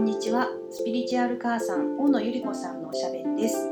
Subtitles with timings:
[0.00, 0.48] んにちは。
[0.70, 3.70] スピリチュアル母さん大野ゆり子さんのおしゃべりです。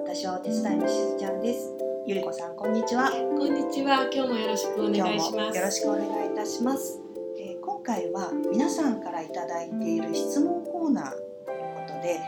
[0.00, 1.72] 私はお手伝いのしずちゃんです。
[2.08, 3.08] ゆり子さんこんにちは。
[3.12, 4.10] こんにちは。
[4.12, 5.56] 今日もよろしくお願いし今日もます。
[5.56, 7.00] よろしくお願いいたします、
[7.38, 12.20] えー今回は皆さんからいただいている質問コーナーということで、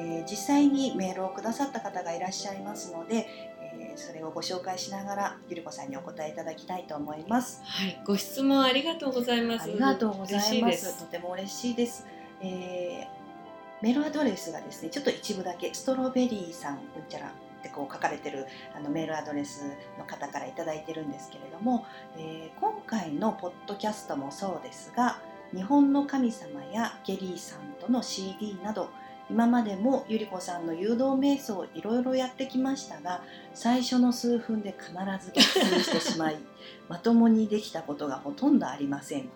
[0.00, 3.28] えー実際にメールをくださった方がいらっしゃいますので、
[3.78, 7.62] えーそれをご紹介しながらゆり子さんにお答えいただきたいと思います。
[7.62, 9.62] はい、ご質問ありがとうございます。
[9.62, 10.98] ありがとうございまです。
[10.98, 12.04] とても嬉しいです、
[12.40, 13.18] えー
[13.80, 19.62] メールアドレスがですねちょっと一部だけストロベリーさんうんちゃらってこう書かれてるあのメールアドレス
[19.98, 25.20] の方からいただいてるんですけれども、えー今回のポッドキャストもそうですが
[25.54, 28.88] 日本の神様やゲリーさんとの CD など
[29.30, 34.90] 今までもゆり子さんの誘導瞑想をいろいろやってきましたが最初の数分で必
[35.22, 36.38] ず逆走してしまい
[36.88, 39.28] まともにできたことがほとんどありません。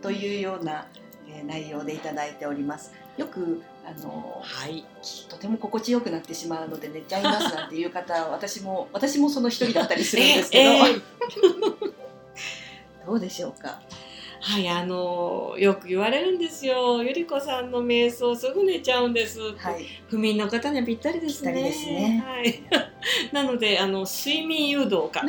[0.00, 0.86] というような、
[1.28, 4.84] えー内容でいただいておりますよくあのはい。
[5.28, 10.94] とても心地よくなってしまうので寝ちゃいますなんていう方私も 私もその一人だったりするんですけど、ええ
[13.06, 13.80] どうでしょうか？
[14.40, 17.02] はい、あのよく言われるんですよ。
[17.02, 19.40] ゆりこさんの瞑想すぐ寝ちゃうんです。
[19.56, 21.72] はい不眠の方にはぴったりですね。
[21.72, 22.62] すねはい。
[23.32, 25.26] なのであの睡眠誘導かと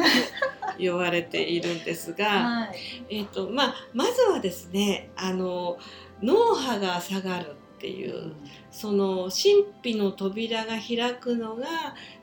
[0.79, 3.05] 言われているんですが、はい。
[3.09, 5.77] えっ、とまあまずはですね、あの
[6.21, 8.33] 脳波が下がるっていう。
[8.71, 11.65] その神秘の扉が開くのが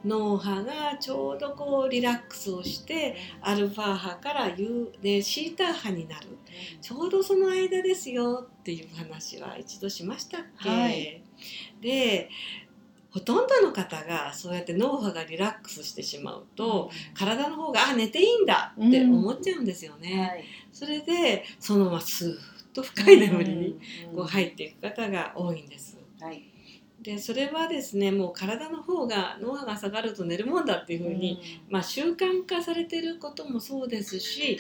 [0.05, 6.29] 脳波がちょうどこうリラックスをしてアルファ波からユーでシータ波になる。
[6.81, 11.23] ちょうどその間ですよっていう話は一度しましたっけ、はい。
[11.81, 12.31] で
[13.17, 20.21] ほとんどの方がそうやって脳波がリラックスしてしまうと、体の方があ寝ていいんだって思っちゃうんですよね。
[20.21, 20.45] はい。
[20.71, 22.37] それでそのままスーッ
[22.75, 23.81] と深い眠りに
[24.15, 25.97] こう入っっていく方が多いんです。
[26.21, 26.43] はい。
[27.01, 31.41] でそれはですねもう体の方が脳波が下がると寝るもんだっていうふうに、
[31.71, 34.59] まあ、習慣化されてることもそうですし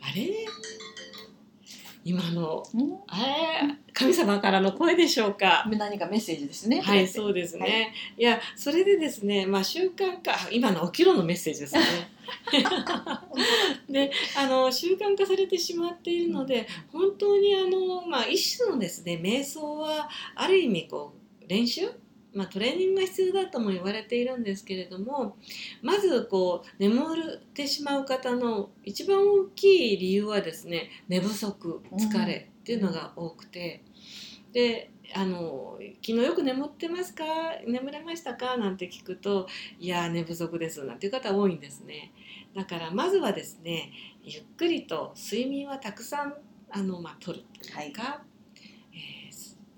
[0.00, 0.46] あれ？
[2.04, 2.98] 今のうん。
[3.08, 5.66] あれ神様からの声でしょうか。
[5.66, 6.80] うん何かメッセージですね。
[6.80, 11.82] はいそうですね、い、やそれでですねまあ習慣化今の起きろのメッセージですね。
[13.88, 21.90] であの習慣化されてしまっているので本当にあの、まあ、一種のですね瞑想はある意味こう練習、
[22.34, 25.36] まあ、トレーニングが必要だとも言われているんですけれども
[25.82, 27.00] まずこう眠
[27.36, 33.82] ってしまう方の一番大きい理由はですね寝不足疲れっていうのが多くて、
[34.52, 37.24] であの「昨日よく眠ってますか？
[37.66, 39.46] 眠れましたか?」なんて聞くと
[39.78, 42.12] 「いや寝不足です」なんていう方多いんですね。
[42.54, 46.34] だからまずはですねゆっくりと睡眠はたくさん
[46.70, 48.33] あの、まあ、取るというか、えー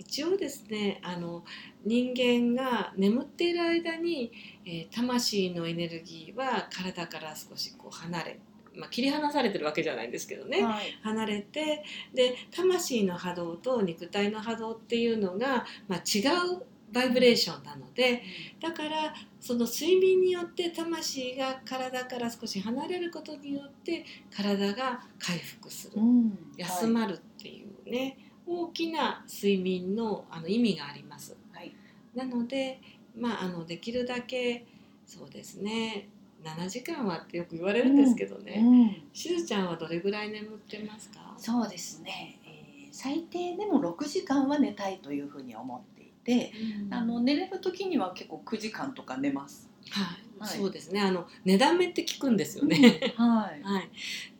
[0.06, 1.44] 一応ですねあの
[1.84, 4.32] 人間が眠っている間に、
[4.64, 8.38] えー魂のエネルギーは体から少しこう離れ、
[8.74, 10.98] まあ、切り離されてるわけじゃないんですけどね、はい。
[11.02, 11.84] 離れて
[12.14, 16.20] で魂の波動と肉体の波動っていうのが、まあ、違
[16.54, 16.62] う
[16.92, 18.22] バイブレーションなので
[18.60, 26.00] だからその睡眠によって魂が体から少し離れることによって体が回復する。
[26.00, 26.38] うん。
[26.56, 31.36] 休まるっていうね、大きな睡眠のあの意味があります。
[31.52, 31.72] はい。
[32.14, 32.80] なので、
[33.16, 34.64] まあ、あのできるだけ
[35.06, 36.08] そうですね
[36.44, 41.34] 7時間はってよく言われるんですけどね、うんしずちゃんはどれぐらい眠ってますか？
[41.38, 42.56] そうですね、えー
[42.92, 46.50] 最低でも6時間は寝たいというふうに思っていて、
[46.90, 49.68] あの寝れる時には結構9時間とか寝ます。
[49.90, 50.58] はい、はい。
[50.58, 51.00] そうですね。
[51.00, 53.14] あの寝だめって聞くんですよね。
[53.16, 53.62] はい。
[53.64, 53.90] はい、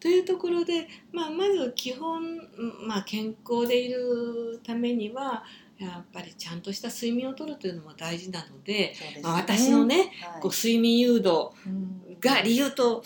[0.01, 5.45] というところで、まあ、まず基本、うんまあ、健康でいるためには
[5.79, 9.21] やっぱりちゃんとした睡眠をとるというのも大事なので、ね。
[9.23, 10.43] まあ、私の、ね、はい。
[10.43, 12.17] こう睡眠誘導うん。
[12.21, 13.05] が理由と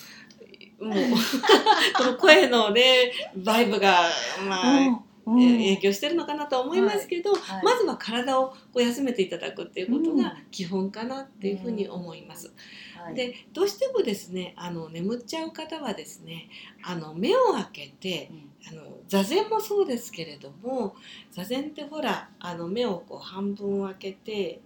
[0.80, 0.94] もう
[1.96, 4.08] この声のねバイブが、
[4.48, 5.38] まあうんうん。
[5.38, 7.64] 影響してるのかなとは思いますけど、はい。
[7.64, 10.22] まずは体をこう休めていただくっていうことうん。
[10.22, 12.52] が基本かなっていうふうに思います。
[12.96, 13.14] はい。
[13.14, 16.48] でどうしてもですねあの眠っちゃう方はですね
[16.82, 18.50] あの目を開けてうん。
[18.68, 20.94] あの座禅もそうですけれども
[21.30, 24.60] 座禅ってほらあの目をこう半分開けて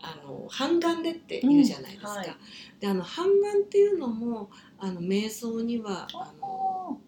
[0.00, 2.10] あの半眼でって言うじゃないですか。
[2.10, 2.16] うん。
[2.18, 2.36] はい。
[2.78, 6.98] であの半眼っていうのもあの瞑想にはあの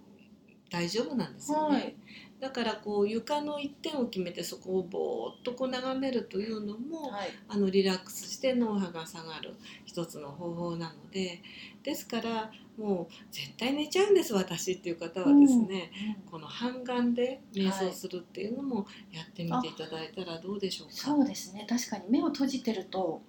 [0.70, 1.74] 大丈夫なんですよね。
[1.74, 1.96] はい
[2.40, 7.30] だからこう床の一点を決めてそこをぼーっとこう眺めるというのも、はい。
[7.48, 9.54] あのリラックスして脳波が下がる
[9.84, 11.42] 一つの方法なので
[11.82, 15.90] ですからもう絶対寝ちゃうんです私っていう方はですね、
[16.30, 20.94] この半眼で瞑想するっていうのもやってみていただいたらどうでしょうか？
[20.94, 21.66] そうですね。
[21.68, 23.20] 確かに目を閉じてると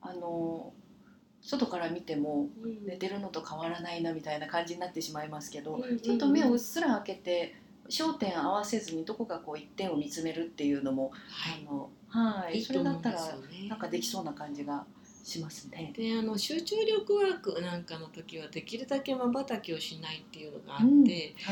[0.00, 0.72] あの
[1.40, 2.86] 外から見てもうん。
[2.86, 6.00] 寝てるのと変わらないなみたいな感じになってしまいますけど、うんうんうん。
[6.00, 7.54] ちょっと目をうっすら開けて
[7.92, 11.66] 焦点合わせずにどこかこう一点を見つめるっていうのも、はい。
[11.68, 12.58] あのはい。
[12.58, 13.20] いいそれだったら
[13.68, 14.86] なんかできそうな感じが
[15.22, 15.92] しますね。
[15.94, 21.04] であの集中力ワークなんかの時はできるだけまばたきをしないっていうのがあって、うん。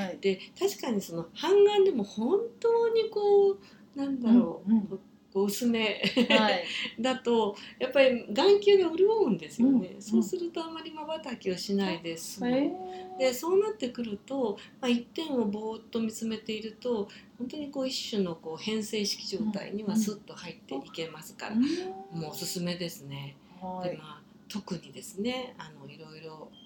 [0.03, 0.19] はい。
[0.21, 5.01] で確かにその半眼でも本当にこうなんだろう、うんうん
[5.33, 6.03] こう薄め。
[6.29, 6.65] はい。
[7.01, 10.03] だとやっぱり眼球が潤うんですよね、うん。
[10.03, 12.73] そうするとあまりまばたきをしないです、へ
[13.19, 23.37] でそうなってくると、まあ、一点をぼーっと見つめていると本当にこう一種のこう変性式状態にはスッと入っていけますから、もうおすすめですね。
[23.61, 23.91] はい。
[23.91, 26.60] でまあ、特にですねあのいろいろ、えー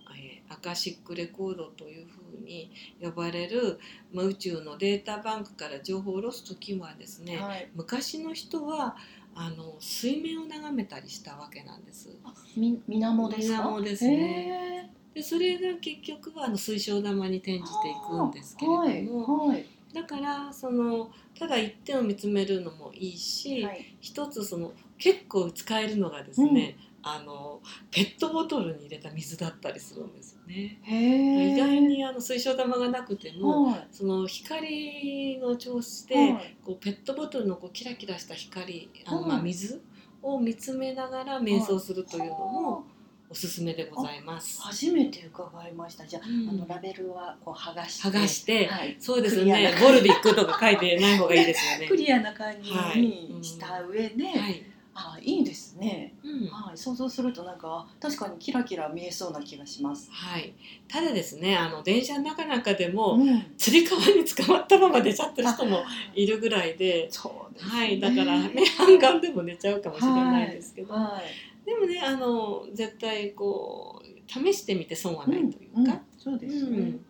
[0.55, 2.71] アカシックレコードというふうに
[3.03, 3.79] 呼ばれる、
[4.13, 7.69] まあ、宇宙のデータバンクから情報を下ろす時はですね、はい。
[7.75, 8.97] 昔の人は
[9.35, 12.09] あの水面を眺めたりしたわけなんです。
[12.57, 13.63] み水面ですか？
[13.63, 17.65] 水面ですねへでそれが結局はあの水晶玉に転じてい
[18.09, 18.73] くんですけれ
[19.07, 19.59] ども、はい。
[19.59, 19.67] はい。
[19.93, 23.97] だからそのただ一点を見つめるのもいいし、はい。
[24.01, 26.77] 一つその結構使えるのがですね、
[27.07, 27.61] あの
[27.91, 30.81] ペットボトルに入れた水だったりするんですよね。
[30.87, 33.89] 意外にあの水晶玉がなくても、はい。
[33.93, 39.83] その光の調子で、はいこうペットボトルのこうキラキラした光あの、はいまあ、水
[40.23, 42.87] を見つめながら瞑想するというのも
[43.29, 44.63] おすすめでございます。
[44.63, 46.07] 初めて伺いました。
[46.07, 48.09] じゃあ、うんあのラベルはこう剥がして。
[48.09, 48.97] 剥がして、はい。
[48.99, 51.89] そうですねボルビックとか書いてない方がいいですよね。
[51.91, 54.65] クリアな感じはいにした上で、はい
[54.95, 56.15] あいいですね。
[56.23, 56.49] うん。
[56.49, 60.09] はい、想像するとなんか確かにキラキラ見えそうな気がします。
[60.13, 60.55] はい、
[60.89, 65.83] ただですねあの電車の中なんかでも、ん、つり革に捕まったまま寝ちゃってる人も
[66.15, 66.27] い。
[66.27, 67.71] るぐらいで、そうですね。
[67.73, 71.67] はい、だから目半眼でも寝ちゃうかもしれないですけど、はい。
[71.67, 75.87] でもねあの絶対こう試してみて損はないといううん。
[75.87, 76.79] か、そうですね。
[76.79, 77.05] うん。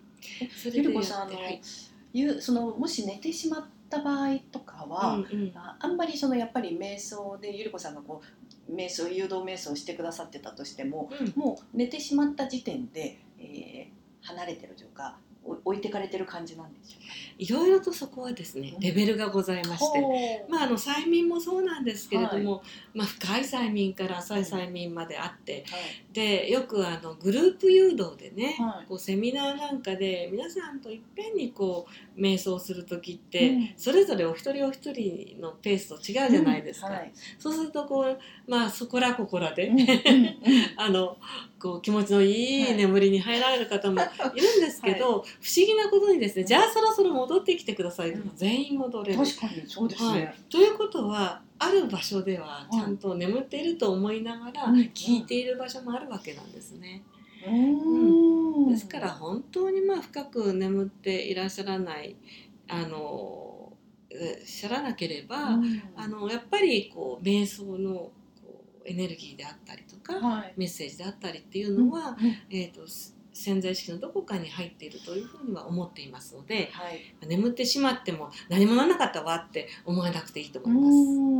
[0.50, 1.60] それゆでやってりこさんあの、はい。
[2.14, 5.52] ゆそのもし寝てしまった場合とかは、うんうん。
[5.54, 8.22] ああんまりそのやっぱり瞑想でゆりこさんがこ
[8.68, 11.32] う瞑想誘導瞑想をしてくださってたとしても、うん。
[11.36, 15.33] もう寝てしまった時点で、えー離れてるというかお
[15.64, 16.98] 置いてかれてる感じなんでしょ。
[17.38, 20.46] いろいろとそこはですねレベルがございまして。
[20.48, 22.62] まあ、あの催眠もそうなんですけれども、
[22.94, 26.14] まあ、深い催眠から浅い催眠まであってはい。
[26.14, 28.86] でよくあのグループ誘導でね、はい。
[28.86, 31.86] こうセミナーなんかで皆さんといっぺんにこ
[32.16, 33.72] う瞑想する時って、うん。
[33.76, 36.92] それぞれお一人お一人のペースと違うじゃないですか、うん。
[36.94, 37.12] はい。
[37.38, 38.18] そうするとこう
[38.50, 39.72] まあそこらここらで、
[40.76, 41.16] あの
[41.64, 42.72] こう気持ちのいはい。
[42.74, 43.98] い眠りに入られる方も
[44.36, 45.24] いるんですけど、不思
[45.56, 48.32] 議なことにですねじゃあそろそろ戻ってきてくださいとうん。
[48.36, 49.18] 全員戻れる。
[49.18, 50.20] 確かにそうですはい。
[50.20, 54.80] ね。、ということはある場所ではちゃんと眠っていると思いながらうん。
[54.94, 57.02] 聞いている場所もあるわけなんですね。
[57.46, 58.68] うーん。
[58.68, 62.14] ですから本当にまあ深く眠っていらっしゃらない
[62.68, 63.72] あの
[64.10, 65.82] えおっしゃらなければ、うん。
[65.96, 68.12] あのやっぱりこう瞑想のこ
[68.84, 70.54] うエネルギーであったりとか、はい。
[70.56, 72.16] メッセージであったりっていうのは、うん
[72.50, 77.00] えー、とす潜在意識のどこかに入っているというふうには思っていますのではい。
[77.26, 80.80] 眠ってしまっても何もならなかったわって思わなくていいとう思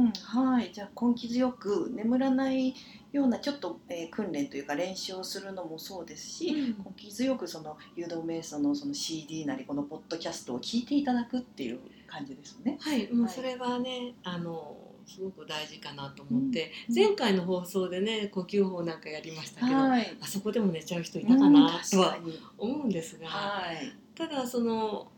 [0.03, 0.21] います。
[0.37, 0.71] はい。
[0.73, 2.75] じゃあ根気強く眠らない
[3.13, 6.67] ようなちょっと、えー訓練というか練習をするのもそうですし、うん。
[6.79, 12.79] 根気強くその誘導瞑想のその CD なりこのポッドキャストを聞いていただくっていう感じですね。
[12.81, 13.33] はい、もうはい。
[13.33, 20.17] それはね、あのすごく大事かなと思って、うん前回の放送でね呼吸法なんかやりましたけど、はい。
[20.21, 22.19] あそこでも寝ちゃう人いたかなとは
[22.59, 23.93] 思うんですが、はい。
[24.15, 25.09] ただその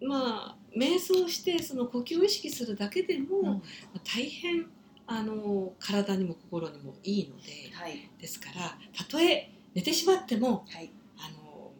[0.00, 4.66] まあ瞑想してその呼吸を意識するだけでも、まあ大変
[5.06, 10.90] あの体にも心にもいいのではいですからたとえ寝てしまってもはい。
[11.18, 11.72] あの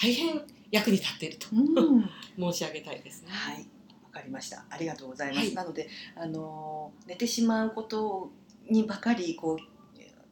[0.00, 2.10] 大変役に立っているとうん。
[2.52, 3.28] 申し上げたいですね。
[3.30, 3.60] はい、わ
[4.16, 4.64] かりました。
[4.70, 5.38] ありがとうございます。
[5.38, 8.30] はいなので、あのー寝てしまうこと
[8.70, 9.58] にばかりこう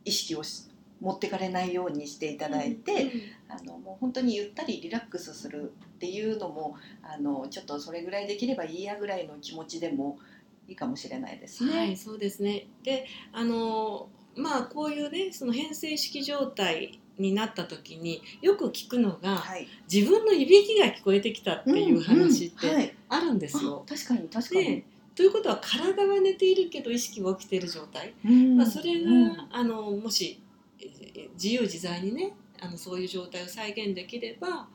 [0.05, 0.69] 意識をし
[1.01, 3.13] 持ってかれないようにしていただいて、
[3.49, 10.19] あのもう本当にゆったりリラックスするっていうのもあのちょっとそれぐらいできればいいやぐらいの気持ちでも
[10.67, 11.79] いいかもしれないですね。
[11.79, 12.69] はい、そうですね。
[12.83, 19.69] で、あのまあこういうね、その変性式状態になった時によく聞くのが、はい。
[19.93, 23.85] 自分のいびきが聞こえてきたっていう話ってうんうんはいあるんですよ。
[23.87, 24.85] あ確かに確かにで。
[25.15, 30.41] ということは体は寝ているけど意識は起きている状態、うんまあ、それが、うんあのもし
[30.81, 34.69] えー自由自在にねあのそういう状態を再現できれば、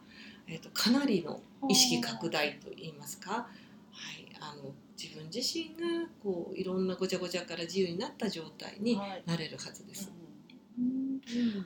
[0.48, 3.48] えー、とかなりの意識拡大といいますか、は
[4.18, 10.12] い、あの自分自身がこういろんなごちゃごちゃから自由になった状態にはいなれるはずです。
[10.78, 11.66] うんうん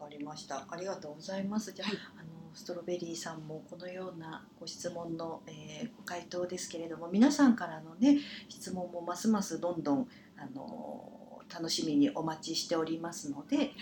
[0.00, 0.64] わかりました。
[0.70, 1.72] ありがとうございます。
[1.72, 13.72] じゃあ、はいあのストロベリーさんもこのようなご質問の、えーご回答ですけれども、皆さんからのね質問もますますどんどんあの楽しみにお待ちしておりますので、えー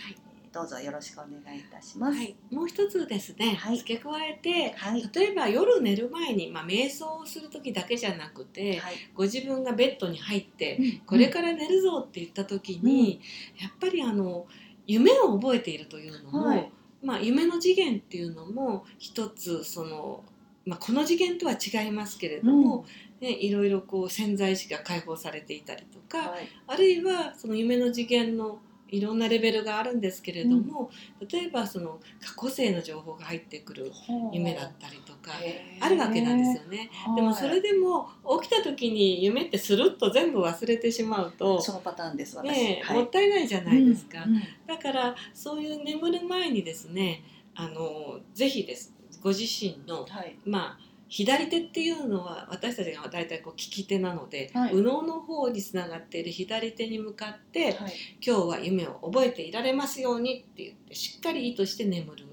[0.53, 2.17] どうぞよろしくお願いいたします。
[2.17, 3.77] はい、もう一つですね、はい。
[3.77, 5.07] 付け加えてはい。
[5.13, 8.95] 例えば夜寝る前に、まあ、瞑想をする時だけじゃなくて、はい。
[9.13, 10.99] ご自分がベッドに入ってうん。
[11.05, 13.21] これから寝るぞって言った時に、
[13.61, 14.47] やっぱりあの
[14.87, 16.71] 夢を覚えているというのも、はい
[17.03, 20.23] まあ、夢の次元っていうのも一つその、
[20.65, 22.85] まあ、この次元とは違いますけれども、
[23.21, 26.47] ね、いろいろこう潜在意識が解放されていたりとか、はい。
[26.67, 30.89] あるいはその夢の次元のいろんなレベルがあるんですけれども、
[31.31, 33.91] 例えばその過去世の情報が入ってくる
[34.31, 35.31] 夢だったりとか
[35.79, 36.89] あるわけなんですよね。
[37.15, 38.09] でもそれでも
[38.41, 42.37] 起きた時に夢ってスルッと全部忘れてしまうとそのパターンです。
[42.37, 42.47] 私。
[42.47, 44.23] ねはいもったいないじゃないですか。
[44.23, 47.23] うんうんだからそういう眠る前にですね
[47.55, 50.37] あのぜひですご自身のはい。
[50.45, 57.93] まあ左手っていうのは私たちが大体こう利き手なので、はい右脳の方につながっている左手に向かって、はい。
[58.25, 62.25] 今日は夢を覚えていられますようにって言ってしっかり意図して眠る。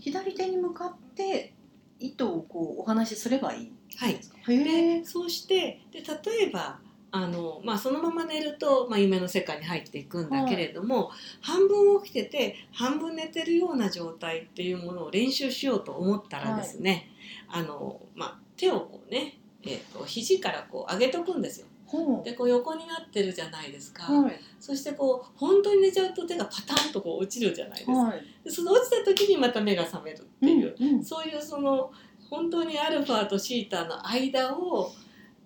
[0.00, 1.52] 左手に向かって
[2.00, 4.18] 糸をこうお話しすればいいんはい
[4.64, 5.04] で。
[5.04, 6.78] そうしてで例えば
[7.10, 17.10] あの、まあ、そのまま寝ると、まあ、夢の世界に入っていくんだけれども、半分起きてて半分寝てるような状態っていうものを練習しようと思ったらですね、
[17.50, 21.66] あのまあ、手をこうね、えー、と肘からこう上げとくんですよ。
[21.86, 24.24] ほでこう横になってるじゃないですか、う。
[24.24, 24.38] はい。
[24.60, 28.22] そしてこう本当に寝ちゃうと手がパタンとこう落ちるじゃないですか、はい。
[28.44, 31.90] でその落ちた時にまた目が覚めるっていう、うんうんそういうその
[32.28, 34.92] 本当にアルファとシータの間を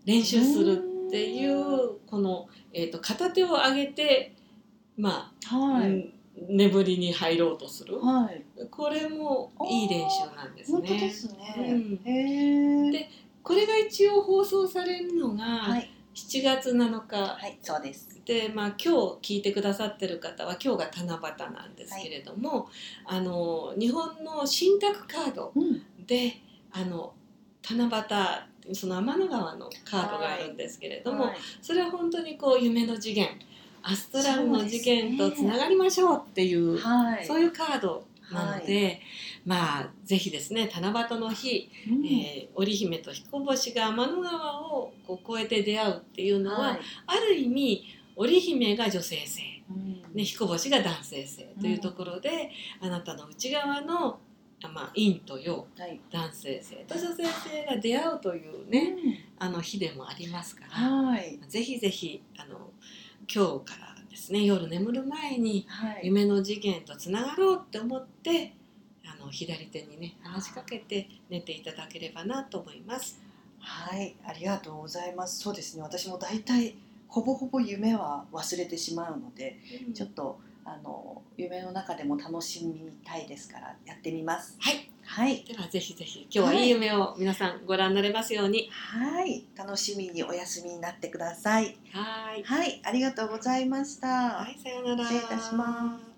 [0.04, 4.35] 練習するっていうこの、えー、と片手を上げて
[4.97, 5.90] まあ、はい。
[5.90, 8.43] うん眠りに入ろうとするはい。
[8.71, 11.11] これもいい練習なんです本当でね。
[11.11, 11.29] す
[12.05, 12.91] ね。
[12.93, 13.09] で
[13.43, 15.91] これが一応放送されるのがはい。
[16.15, 17.59] 7月7日はい。
[17.62, 18.21] そうです。
[18.25, 22.69] で、まあ、今日聞いてくださってる方は今日が七夕なんですけれども、
[23.07, 25.83] あの日本の信託カードうん。
[26.07, 26.35] で
[26.73, 27.15] あの
[27.69, 27.85] 七
[28.67, 33.29] 夕その天の川のカードがあるんですけれども、はいそれは本当にこう夢の次元
[33.83, 37.27] アストラルの次元とつながりましょうっていうはい。
[37.27, 39.01] そういうカードなので、
[39.45, 47.83] まあぜひですね七夕の日、うんえー織姫と彦星が天の川をこう越えて出会うっていうのは、はいある意味
[48.15, 54.21] 織姫が女性性、うんね、彦星が男性性というところで、あなたの内側の、
[54.62, 55.99] あまあ、陰と陽はい。
[56.12, 61.41] 男性性と女性性が出会うというね、あの日でもありますから、はい。
[61.49, 62.71] ぜひぜひあの
[63.35, 66.01] 今日からですね夜眠る前にはい。
[66.05, 68.55] 夢の次元とつながろうって思って
[69.07, 73.23] あの左手にね話しかけて寝ていただければなと思います。
[73.59, 74.15] はい。
[74.27, 75.41] ありがとうございます。
[75.41, 75.83] そうですね。
[75.83, 76.77] 私も大体
[77.09, 79.59] ほぼほぼ夢は忘れてしまうので、
[79.95, 84.57] ちょっとあの夢の中でも楽しみたいですからやってみます。
[84.61, 85.45] はいはい。
[85.45, 88.71] ではぜひぜひ今日はいい夢を皆さんご覧になれますように。
[88.71, 89.45] はい。
[89.54, 91.76] 楽しみにお休みになってください。
[91.92, 92.81] はいはい。
[92.83, 94.09] ありがとうございました。
[94.09, 95.04] はい、さようなら。
[95.04, 96.12] 失礼いたします